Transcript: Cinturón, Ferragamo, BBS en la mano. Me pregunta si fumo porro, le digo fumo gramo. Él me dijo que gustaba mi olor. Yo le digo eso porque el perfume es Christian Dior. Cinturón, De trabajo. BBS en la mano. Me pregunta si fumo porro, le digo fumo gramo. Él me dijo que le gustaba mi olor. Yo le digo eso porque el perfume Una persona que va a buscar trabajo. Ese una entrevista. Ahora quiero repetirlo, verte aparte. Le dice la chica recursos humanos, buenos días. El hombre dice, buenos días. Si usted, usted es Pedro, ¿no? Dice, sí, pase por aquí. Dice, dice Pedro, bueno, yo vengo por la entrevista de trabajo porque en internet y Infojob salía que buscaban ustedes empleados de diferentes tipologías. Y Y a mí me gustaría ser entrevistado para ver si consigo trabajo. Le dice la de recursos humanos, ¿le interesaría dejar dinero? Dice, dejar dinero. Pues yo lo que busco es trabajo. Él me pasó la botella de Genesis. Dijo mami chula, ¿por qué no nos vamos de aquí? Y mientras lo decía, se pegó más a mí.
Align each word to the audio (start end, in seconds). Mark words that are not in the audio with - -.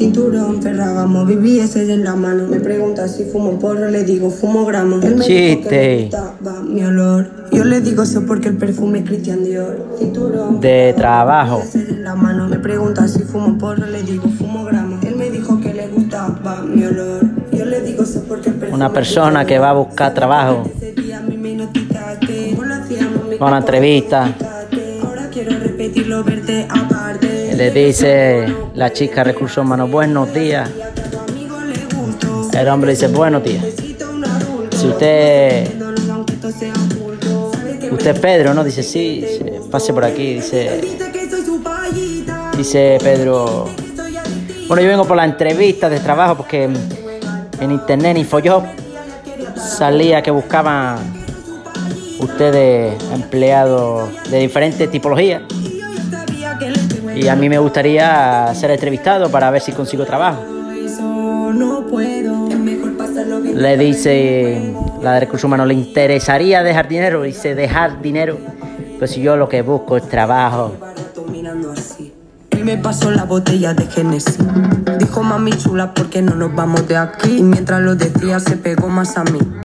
Cinturón, 0.00 0.62
Ferragamo, 0.62 1.26
BBS 1.26 1.76
en 1.76 2.04
la 2.04 2.16
mano. 2.16 2.46
Me 2.48 2.58
pregunta 2.58 3.06
si 3.06 3.24
fumo 3.24 3.58
porro, 3.58 3.90
le 3.90 4.02
digo 4.02 4.30
fumo 4.30 4.64
gramo. 4.64 4.96
Él 5.02 5.16
me 5.16 5.26
dijo 5.26 5.68
que 5.68 6.00
gustaba 6.04 6.62
mi 6.66 6.82
olor. 6.82 7.30
Yo 7.52 7.64
le 7.64 7.82
digo 7.82 8.04
eso 8.04 8.24
porque 8.24 8.48
el 8.48 8.56
perfume 8.56 9.00
es 9.00 9.04
Christian 9.04 9.44
Dior. 9.44 9.96
Cinturón, 9.98 10.58
De 10.58 10.94
trabajo. 10.96 11.58
BBS 11.58 11.74
en 11.90 12.02
la 12.02 12.14
mano. 12.14 12.48
Me 12.48 12.58
pregunta 12.58 13.06
si 13.08 13.24
fumo 13.24 13.58
porro, 13.58 13.84
le 13.84 14.02
digo 14.02 14.26
fumo 14.38 14.64
gramo. 14.64 14.98
Él 15.02 15.16
me 15.16 15.28
dijo 15.28 15.60
que 15.60 15.74
le 15.74 15.88
gustaba 15.88 16.62
mi 16.62 16.82
olor. 16.82 17.20
Yo 17.52 17.66
le 17.66 17.82
digo 17.82 18.04
eso 18.04 18.24
porque 18.26 18.48
el 18.48 18.54
perfume 18.54 18.76
Una 18.76 18.90
persona 18.90 19.44
que 19.44 19.58
va 19.58 19.68
a 19.68 19.74
buscar 19.74 20.14
trabajo. 20.14 20.64
Ese 20.76 20.94
una 23.38 23.58
entrevista. 23.58 24.34
Ahora 25.02 25.28
quiero 25.30 25.58
repetirlo, 25.58 26.24
verte 26.24 26.66
aparte. 26.70 27.29
Le 27.60 27.70
dice 27.70 28.46
la 28.74 28.90
chica 28.90 29.22
recursos 29.22 29.58
humanos, 29.58 29.90
buenos 29.90 30.32
días. 30.32 30.70
El 32.54 32.68
hombre 32.68 32.92
dice, 32.92 33.08
buenos 33.08 33.44
días. 33.44 33.62
Si 34.70 34.88
usted, 34.88 35.70
usted 37.92 38.10
es 38.12 38.18
Pedro, 38.18 38.54
¿no? 38.54 38.64
Dice, 38.64 38.82
sí, 38.82 39.26
pase 39.70 39.92
por 39.92 40.06
aquí. 40.06 40.36
Dice, 40.36 40.80
dice 42.56 42.96
Pedro, 43.02 43.68
bueno, 44.66 44.82
yo 44.82 44.88
vengo 44.88 45.04
por 45.04 45.18
la 45.18 45.26
entrevista 45.26 45.90
de 45.90 46.00
trabajo 46.00 46.38
porque 46.38 46.64
en 47.60 47.70
internet 47.70 48.16
y 48.16 48.20
Infojob 48.20 48.64
salía 49.54 50.22
que 50.22 50.30
buscaban 50.30 50.96
ustedes 52.20 52.94
empleados 53.12 54.08
de 54.30 54.38
diferentes 54.38 54.90
tipologías. 54.90 55.42
Y 57.14 57.24
Y 57.24 57.28
a 57.28 57.36
mí 57.36 57.48
me 57.48 57.58
gustaría 57.58 58.52
ser 58.54 58.70
entrevistado 58.70 59.30
para 59.30 59.50
ver 59.50 59.62
si 59.62 59.72
consigo 59.72 60.04
trabajo. 60.04 60.44
Le 63.54 63.76
dice 63.76 64.74
la 65.02 65.14
de 65.14 65.20
recursos 65.20 65.44
humanos, 65.44 65.66
¿le 65.66 65.74
interesaría 65.74 66.62
dejar 66.62 66.88
dinero? 66.88 67.22
Dice, 67.22 67.54
dejar 67.54 68.00
dinero. 68.00 68.38
Pues 68.98 69.16
yo 69.16 69.36
lo 69.36 69.48
que 69.48 69.62
busco 69.62 69.96
es 69.96 70.08
trabajo. 70.08 70.74
Él 72.50 72.64
me 72.64 72.76
pasó 72.76 73.10
la 73.10 73.24
botella 73.24 73.74
de 73.74 73.86
Genesis. 73.86 74.38
Dijo 74.98 75.22
mami 75.22 75.52
chula, 75.52 75.94
¿por 75.94 76.10
qué 76.10 76.20
no 76.22 76.34
nos 76.34 76.54
vamos 76.54 76.86
de 76.86 76.96
aquí? 76.96 77.38
Y 77.38 77.42
mientras 77.42 77.80
lo 77.80 77.94
decía, 77.96 78.38
se 78.40 78.56
pegó 78.56 78.88
más 78.88 79.16
a 79.16 79.24
mí. 79.24 79.38